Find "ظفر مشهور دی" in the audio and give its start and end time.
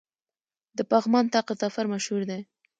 1.61-2.39